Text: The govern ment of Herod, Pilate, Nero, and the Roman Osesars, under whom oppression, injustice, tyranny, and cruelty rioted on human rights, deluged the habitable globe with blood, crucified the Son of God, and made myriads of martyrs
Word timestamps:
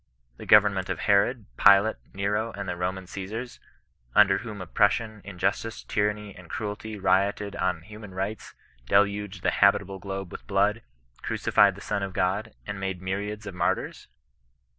The 0.37 0.47
govern 0.47 0.73
ment 0.73 0.89
of 0.89 1.01
Herod, 1.01 1.45
Pilate, 1.57 1.97
Nero, 2.11 2.51
and 2.53 2.67
the 2.67 2.75
Roman 2.75 3.03
Osesars, 3.05 3.59
under 4.15 4.39
whom 4.39 4.59
oppression, 4.59 5.21
injustice, 5.23 5.83
tyranny, 5.83 6.35
and 6.35 6.49
cruelty 6.49 6.97
rioted 6.97 7.55
on 7.57 7.81
human 7.83 8.15
rights, 8.15 8.55
deluged 8.87 9.43
the 9.43 9.51
habitable 9.51 9.99
globe 9.99 10.31
with 10.31 10.47
blood, 10.47 10.81
crucified 11.21 11.75
the 11.75 11.81
Son 11.81 12.01
of 12.01 12.13
God, 12.13 12.55
and 12.65 12.79
made 12.79 12.99
myriads 12.99 13.45
of 13.45 13.53
martyrs 13.53 14.07